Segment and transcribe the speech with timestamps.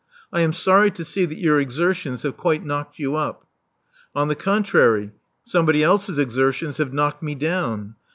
[0.33, 3.45] I am sorry to see that your exertions have quite knocked you up."
[4.15, 5.11] On the contrary,
[5.43, 7.93] somebody else's exertions have knocked me down.